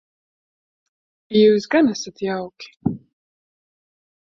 [1.39, 2.77] Jūs gan esat jauki.